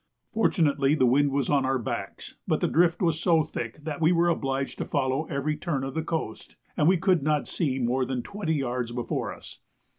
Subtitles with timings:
[0.33, 4.11] Fortunately the wind was on our backs; but the drift was so thick that we
[4.11, 8.03] were obliged to follow every turn of the coast, and we could not see more
[8.03, 9.59] than twenty yards before us.